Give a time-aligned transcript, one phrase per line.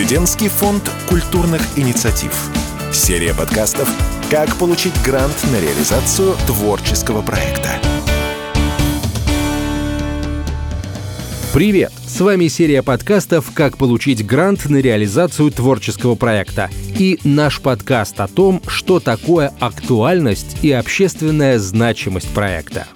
[0.00, 2.32] Президентский фонд культурных инициатив.
[2.90, 3.86] Серия подкастов
[4.30, 7.68] «Как получить грант на реализацию творческого проекта».
[11.52, 11.92] Привет!
[12.06, 18.26] С вами серия подкастов «Как получить грант на реализацию творческого проекта» и наш подкаст о
[18.26, 22.86] том, что такое актуальность и общественная значимость проекта.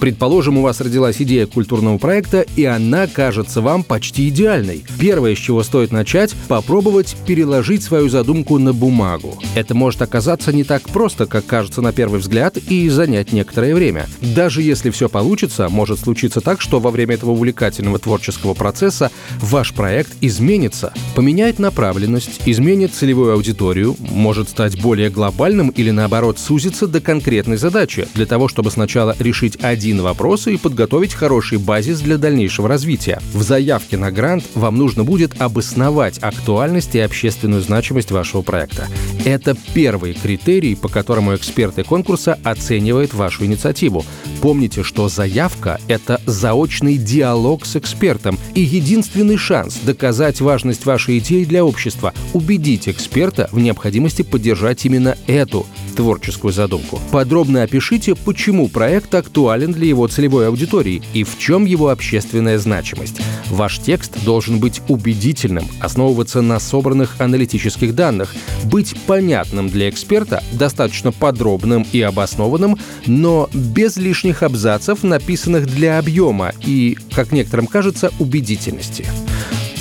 [0.00, 4.84] Предположим, у вас родилась идея культурного проекта, и она кажется вам почти идеальной.
[5.00, 9.36] Первое, с чего стоит начать, попробовать переложить свою задумку на бумагу.
[9.56, 14.06] Это может оказаться не так просто, как кажется на первый взгляд, и занять некоторое время.
[14.20, 19.72] Даже если все получится, может случиться так, что во время этого увлекательного творческого процесса ваш
[19.72, 27.00] проект изменится, поменяет направленность, изменит целевую аудиторию, может стать более глобальным или наоборот сузиться до
[27.00, 32.18] конкретной задачи, для того, чтобы сначала решить один один вопрос и подготовить хороший базис для
[32.18, 33.22] дальнейшего развития.
[33.32, 38.86] В заявке на грант вам нужно будет обосновать актуальность и общественную значимость вашего проекта.
[39.24, 44.04] Это первый критерий, по которому эксперты конкурса оценивают вашу инициативу.
[44.42, 51.44] Помните, что заявка— это заочный диалог с экспертом и единственный шанс доказать важность вашей идеи
[51.44, 57.00] для общества, убедить эксперта в необходимости поддержать именно эту творческую задумку.
[57.10, 63.20] Подробно опишите, почему проект актуален для его целевой аудитории и в чем его общественная значимость.
[63.48, 68.34] Ваш текст должен быть убедительным, основываться на собранных аналитических данных,
[68.64, 72.76] быть понятным для эксперта, достаточно подробным и обоснованным,
[73.06, 79.06] но без лишних абзацев, написанных для объема и, как некоторым кажется, убедительности.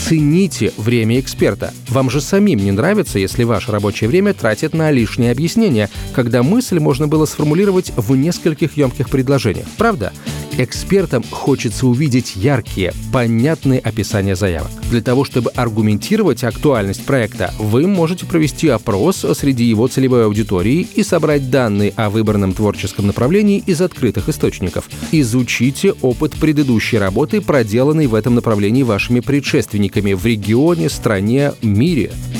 [0.07, 1.73] Цените время эксперта.
[1.97, 6.77] Вам же самим не нравится, если ваше рабочее время тратит на лишние объяснения, когда мысль
[6.77, 9.65] можно было сформулировать в нескольких емких предложениях.
[9.79, 10.13] Правда?
[10.59, 14.71] Экспертам хочется увидеть яркие, понятные описания заявок.
[14.89, 21.03] Для того, чтобы аргументировать актуальность проекта, вы можете провести опрос среди его целевой аудитории и
[21.03, 24.89] собрать данные о выбранном творческом направлении из открытых источников.
[25.11, 31.86] Изучите опыт предыдущей работы, проделанной в этом направлении вашими предшественниками в регионе, стране, мире.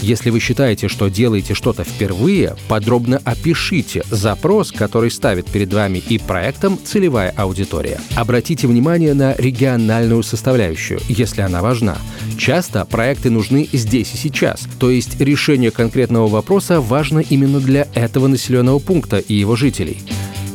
[0.01, 6.17] Если вы считаете, что делаете что-то впервые, подробно опишите запрос, который ставит перед вами и
[6.17, 7.99] проектом целевая аудитория.
[8.15, 11.97] Обратите внимание на региональную составляющую, если она важна.
[12.37, 18.27] Часто проекты нужны здесь и сейчас, то есть решение конкретного вопроса важно именно для этого
[18.27, 19.97] населенного пункта и его жителей.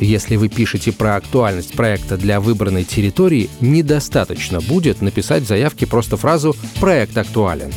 [0.00, 6.16] Если вы пишете про актуальность проекта для выбранной территории, недостаточно будет написать в заявке просто
[6.16, 7.70] фразу «проект актуален».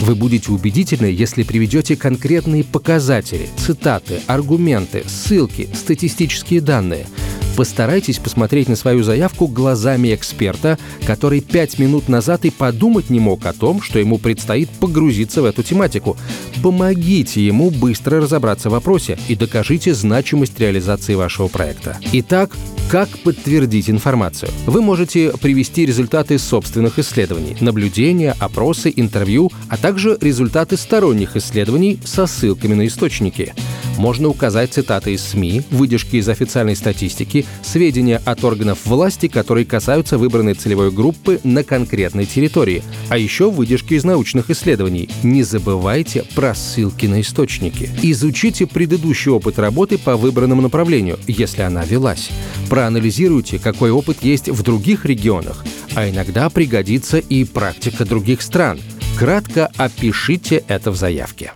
[0.00, 7.06] Вы будете убедительны, если приведете конкретные показатели, цитаты, аргументы, ссылки, статистические данные–
[7.56, 13.44] Постарайтесь посмотреть на свою заявку глазами эксперта, который пять минут назад и подумать не мог
[13.44, 16.16] о том, что ему предстоит погрузиться в эту тематику.
[16.62, 21.98] Помогите ему быстро разобраться в вопросе и докажите значимость реализации вашего проекта.
[22.12, 22.56] Итак,
[22.90, 24.50] как подтвердить информацию?
[24.66, 32.26] Вы можете привести результаты собственных исследований, наблюдения, опросы, интервью, а также результаты сторонних исследований со
[32.26, 33.54] ссылками на источники.
[33.96, 40.18] Можно указать цитаты из СМИ, выдержки из официальной статистики, сведения от органов власти, которые касаются
[40.18, 45.10] выбранной целевой группы на конкретной территории, а еще выдержки из научных исследований.
[45.22, 47.90] Не забывайте про ссылки на источники.
[48.02, 52.30] Изучите предыдущий опыт работы по выбранному направлению, если она велась
[52.80, 58.80] проанализируйте, какой опыт есть в других регионах, а иногда пригодится и практика других стран.
[59.18, 61.52] Кратко опишите это в заявке.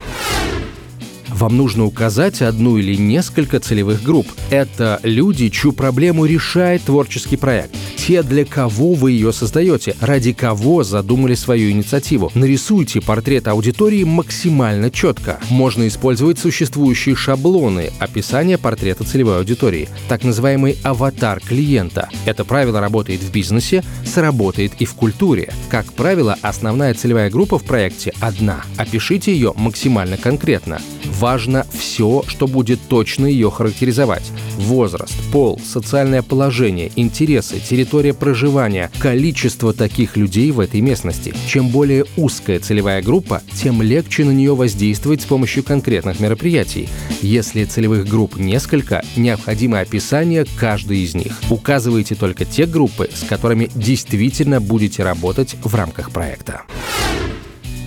[1.28, 4.26] Вам нужно указать одну или несколько целевых групп.
[4.50, 7.74] Это люди, чью проблему решает творческий проект
[8.06, 12.30] те, для кого вы ее создаете, ради кого задумали свою инициативу.
[12.34, 15.40] Нарисуйте портрет аудитории максимально четко.
[15.48, 22.10] Можно использовать существующие шаблоны описания портрета целевой аудитории, так называемый аватар клиента.
[22.26, 25.50] Это правило работает в бизнесе, сработает и в культуре.
[25.70, 28.64] Как правило, основная целевая группа в проекте одна.
[28.76, 30.78] Опишите ее максимально конкретно.
[31.18, 34.30] Важно все, что будет точно ее характеризовать.
[34.58, 41.32] Возраст, пол, социальное положение, интересы, территория территория проживания, количество таких людей в этой местности.
[41.46, 46.88] Чем более узкая целевая группа, тем легче на нее воздействовать с помощью конкретных мероприятий.
[47.22, 51.38] Если целевых групп несколько, необходимо описание каждой из них.
[51.50, 56.62] Указывайте только те группы, с которыми действительно будете работать в рамках проекта.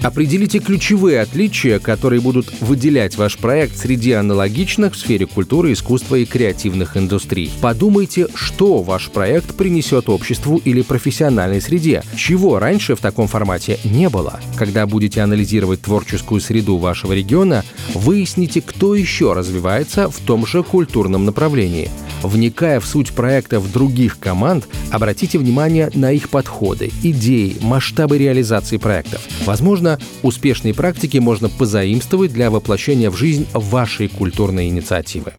[0.04, 6.26] Определите ключевые отличия, которые будут выделять ваш проект среди аналогичных в сфере культуры, искусства и
[6.26, 7.52] креативных индустрий.
[7.62, 14.08] Подумайте, что ваш проект принесет обществу или профессиональной среде, чего раньше в таком формате не
[14.10, 14.40] было.
[14.56, 21.26] Когда будете анализировать творческую среду вашего региона, выясните, кто еще развивается в том же культурном
[21.26, 21.90] направлении.
[22.28, 29.22] Вникая в суть проектов других команд, обратите внимание на их подходы, идеи, масштабы реализации проектов.
[29.46, 35.36] Возможно, успешные практики можно позаимствовать для воплощения в жизнь вашей культурной инициативы.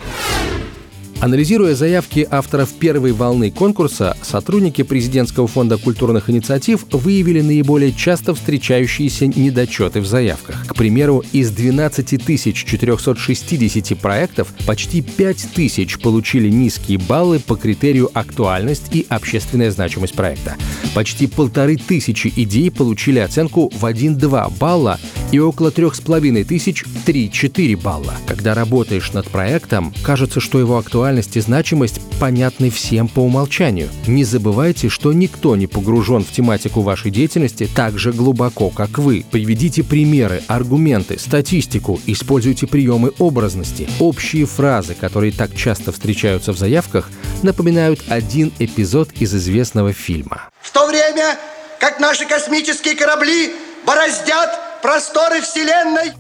[1.21, 9.27] Анализируя заявки авторов первой волны конкурса, сотрудники Президентского фонда культурных инициатив выявили наиболее часто встречающиеся
[9.27, 10.65] недочеты в заявках.
[10.69, 12.23] К примеру, из 12
[12.55, 20.55] 460 проектов почти 5 тысяч получили низкие баллы по критерию актуальность и общественная значимость проекта.
[20.95, 25.01] Почти полторы тысячи идей получили оценку в 1-2 балла
[25.31, 28.15] и около трех с половиной тысяч 3-4 балла.
[28.27, 33.89] Когда работаешь над проектом, кажется, что его актуальность и значимость понятны всем по умолчанию.
[34.07, 39.25] Не забывайте, что никто не погружен в тематику вашей деятельности так же глубоко, как вы.
[39.31, 43.89] Приведите примеры, аргументы, статистику, используйте приемы образности.
[44.01, 47.11] Общие фразы, которые так часто встречаются в заявках,
[47.43, 50.49] напоминают один эпизод из известного фильма.
[50.61, 51.39] В то время,
[51.79, 53.53] как наши космические корабли
[53.87, 56.13] бороздят просторы Вселенной.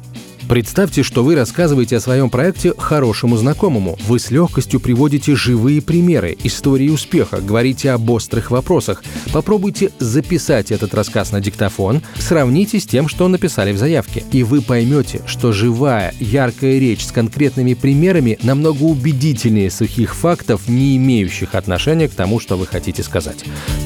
[0.48, 3.98] Представьте, что вы рассказываете о своем проекте хорошему знакомому.
[4.06, 9.04] Вы с легкостью приводите живые примеры, истории успеха, говорите об острых вопросах.
[9.30, 14.24] Попробуйте записать этот рассказ на диктофон, сравните с тем, что написали в заявке.
[14.32, 20.96] И вы поймете, что живая, яркая речь с конкретными примерами намного убедительнее сухих фактов, не
[20.96, 23.44] имеющих отношения к тому, что вы хотите сказать.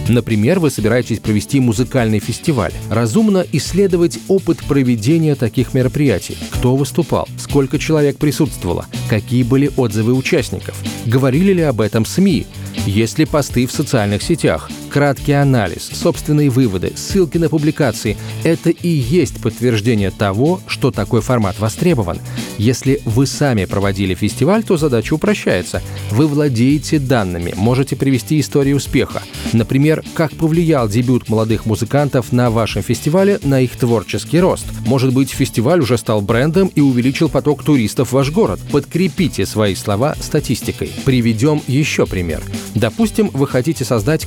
[0.08, 2.72] Например, вы собираетесь провести музыкальный фестиваль.
[2.88, 10.76] Разумно исследовать опыт проведения таких мероприятий кто выступал, сколько человек присутствовало, какие были отзывы участников,
[11.06, 12.46] говорили ли об этом СМИ,
[12.86, 18.88] есть ли посты в социальных сетях, краткий анализ, собственные выводы, ссылки на публикации– это и
[18.88, 22.18] есть подтверждение того, что такой формат востребован.
[22.58, 25.80] Если вы сами проводили фестиваль, то задача упрощается.
[26.10, 29.22] Вы владеете данными, можете привести историю успеха.
[29.54, 34.66] Например, как повлиял дебют молодых музыкантов на вашем фестивале на их творческий рост.
[34.86, 38.60] Может быть, фестиваль уже стал брендом и увеличил поток туристов в ваш город.
[38.70, 40.92] Подкрепите свои слова статистикой.
[41.06, 42.42] Приведем еще пример.
[42.74, 44.26] Допустим, вы хотите создать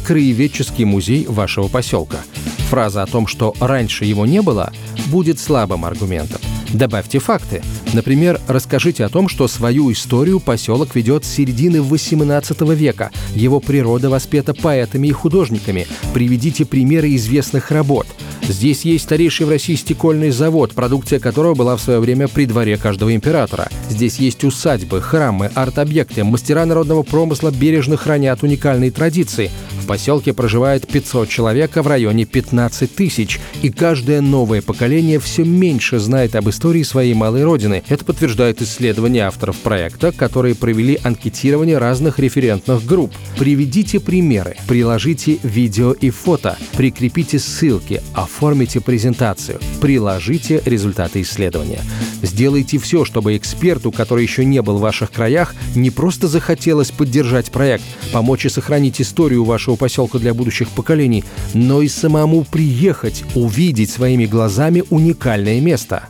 [0.55, 2.19] краеведческий музей вашего поселка.
[2.69, 4.71] Фраза о том, что раньше его не было,
[5.07, 6.41] будет слабым аргументом.
[6.73, 7.61] Добавьте факты.
[7.93, 13.11] Например, расскажите о том, что свою историю поселок ведет с середины XVIII века.
[13.33, 15.87] Его природа воспета поэтами и художниками.
[16.13, 18.07] Приведите примеры известных работ.
[18.47, 22.77] Здесь есть старейший в России стекольный завод, продукция которого была в свое время при дворе
[22.77, 23.69] каждого императора.
[23.89, 29.49] Здесь есть усадьбы, храмы, арт-объекты, мастера народного промысла бережно хранят уникальные традиции.
[29.81, 33.39] В поселке проживает 500 человек, а в районе 15 тысяч.
[33.61, 37.83] И каждое новое поколение все меньше знает об истории своей малой родины.
[37.87, 43.11] Это подтверждает исследования авторов проекта, которые провели анкетирование разных референтных групп.
[43.37, 48.01] Приведите примеры, приложите видео и фото, прикрепите ссылки,
[48.35, 51.79] оформите презентацию, приложите результаты исследования.
[52.21, 57.49] Сделайте все, чтобы эксперту, который еще не был в ваших краях, не просто захотелось поддержать
[57.49, 61.23] проект, помочь и сохранить историю вашего поселка для будущих поколений,
[61.53, 66.03] но и самому приехать, увидеть своими глазами уникальное место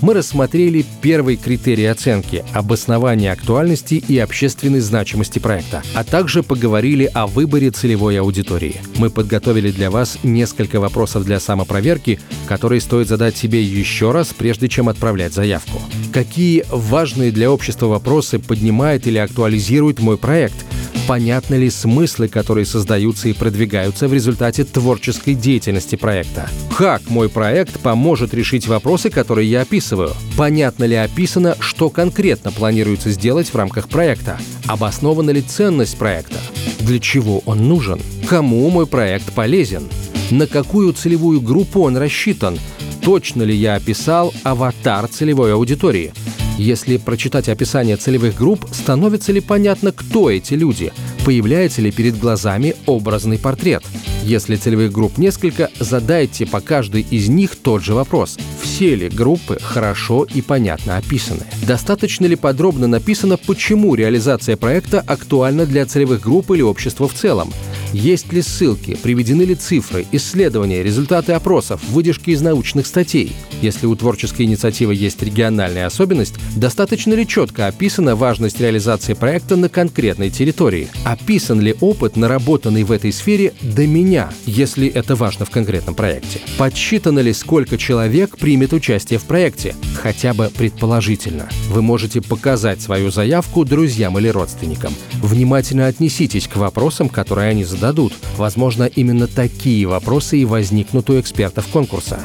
[0.00, 7.26] мы рассмотрели первый критерий оценки– обоснование актуальности и общественной значимости проекта, а также поговорили о
[7.26, 8.80] выборе целевой аудитории.
[8.96, 14.68] Мы подготовили для вас несколько вопросов для самопроверки, которые стоит задать себе еще раз, прежде
[14.68, 15.80] чем отправлять заявку.
[16.12, 20.64] Какие важные для общества вопросы поднимает или актуализирует мой проект–
[21.10, 26.48] понятны ли смыслы, которые создаются и продвигаются в результате творческой деятельности проекта.
[26.78, 30.12] Как мой проект поможет решить вопросы, которые я описываю?
[30.36, 34.38] Понятно ли описано, что конкретно планируется сделать в рамках проекта?
[34.68, 36.38] Обоснована ли ценность проекта?
[36.78, 38.00] Для чего он нужен?
[38.28, 39.88] Кому мой проект полезен?
[40.30, 42.56] На какую целевую группу он рассчитан?
[43.02, 46.12] Точно ли я описал аватар целевой аудитории?
[46.60, 50.92] Если прочитать описание целевых групп, становится ли понятно, кто эти люди?
[51.24, 53.82] Появляется ли перед глазами образный портрет?
[54.24, 58.36] Если целевых групп несколько, задайте по каждой из них тот же вопрос.
[58.60, 61.44] Все ли группы хорошо и понятно описаны?
[61.66, 67.54] Достаточно ли подробно написано, почему реализация проекта актуальна для целевых групп или общества в целом?
[67.92, 73.32] Есть ли ссылки, приведены ли цифры, исследования, результаты опросов, выдержки из научных статей?
[73.62, 79.68] Если у творческой инициативы есть региональная особенность, достаточно ли четко описана важность реализации проекта на
[79.68, 80.88] конкретной территории?
[81.04, 86.40] Описан ли опыт, наработанный в этой сфере до меня, если это важно в конкретном проекте?
[86.58, 89.74] Подсчитано ли, сколько человек примет участие в проекте?
[90.00, 91.48] Хотя бы предположительно.
[91.68, 94.94] Вы можете показать свою заявку друзьям или родственникам.
[95.20, 98.12] Внимательно отнеситесь к вопросам, которые они зададут.
[98.36, 102.20] Возможно, именно такие вопросы и возникнут у экспертов конкурса.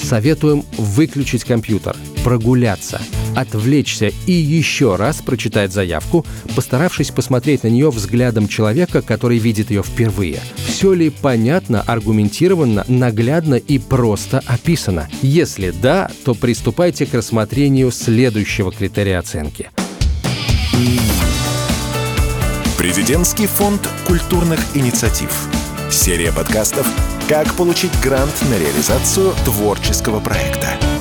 [0.00, 3.00] Советуем выключить компьютер, прогуляться,
[3.34, 9.82] отвлечься и еще раз прочитать заявку, постаравшись посмотреть на нее взглядом человека, который видит ее
[9.82, 10.40] впервые.
[10.56, 15.08] Все ли понятно, аргументированно, наглядно и просто описано?
[15.22, 19.70] Если да, то приступайте к рассмотрению следующего критерия оценки.
[22.82, 25.46] Президентский фонд культурных инициатив.
[25.88, 26.84] Серия подкастов
[27.28, 30.91] «Как получить грант на реализацию творческого проекта».